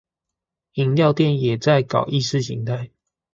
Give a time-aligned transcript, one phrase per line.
[0.73, 2.89] 飲料店也在搞意識形態